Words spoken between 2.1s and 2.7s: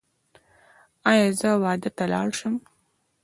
لاړ شم؟